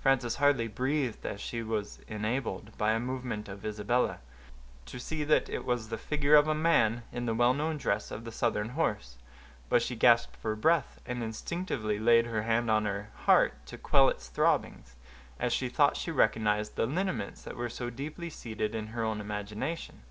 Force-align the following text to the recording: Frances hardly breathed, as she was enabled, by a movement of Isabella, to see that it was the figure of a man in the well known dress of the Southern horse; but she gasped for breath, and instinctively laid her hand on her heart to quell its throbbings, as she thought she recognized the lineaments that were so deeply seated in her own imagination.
Frances 0.00 0.34
hardly 0.42 0.66
breathed, 0.66 1.24
as 1.24 1.40
she 1.40 1.62
was 1.62 2.00
enabled, 2.08 2.76
by 2.76 2.90
a 2.90 2.98
movement 2.98 3.48
of 3.48 3.64
Isabella, 3.64 4.18
to 4.86 4.98
see 4.98 5.22
that 5.22 5.48
it 5.48 5.64
was 5.64 5.90
the 5.90 5.96
figure 5.96 6.34
of 6.34 6.48
a 6.48 6.56
man 6.56 7.04
in 7.12 7.26
the 7.26 7.36
well 7.36 7.54
known 7.54 7.76
dress 7.76 8.10
of 8.10 8.24
the 8.24 8.32
Southern 8.32 8.70
horse; 8.70 9.16
but 9.68 9.80
she 9.80 9.94
gasped 9.94 10.34
for 10.34 10.56
breath, 10.56 11.00
and 11.06 11.22
instinctively 11.22 12.00
laid 12.00 12.26
her 12.26 12.42
hand 12.42 12.68
on 12.68 12.84
her 12.84 13.10
heart 13.14 13.64
to 13.66 13.78
quell 13.78 14.08
its 14.08 14.26
throbbings, 14.28 14.96
as 15.38 15.52
she 15.52 15.68
thought 15.68 15.96
she 15.96 16.10
recognized 16.10 16.74
the 16.74 16.84
lineaments 16.84 17.42
that 17.42 17.54
were 17.54 17.68
so 17.70 17.90
deeply 17.90 18.28
seated 18.28 18.74
in 18.74 18.88
her 18.88 19.04
own 19.04 19.20
imagination. 19.20 20.02